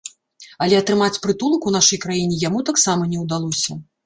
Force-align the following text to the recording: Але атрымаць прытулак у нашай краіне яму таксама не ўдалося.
Але 0.65 0.75
атрымаць 0.83 1.21
прытулак 1.25 1.67
у 1.73 1.75
нашай 1.77 2.01
краіне 2.07 2.41
яму 2.47 2.65
таксама 2.71 3.03
не 3.15 3.23
ўдалося. 3.27 3.81